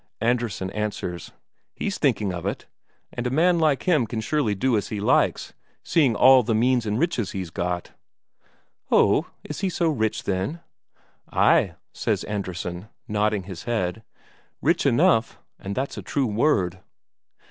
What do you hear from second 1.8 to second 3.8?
thinking of it. And a man